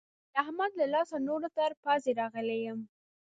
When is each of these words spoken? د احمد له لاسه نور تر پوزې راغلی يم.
د 0.33 0.35
احمد 0.43 0.71
له 0.79 0.85
لاسه 0.93 1.15
نور 1.27 1.41
تر 1.57 1.71
پوزې 1.83 2.11
راغلی 2.21 2.59
يم. 2.67 2.79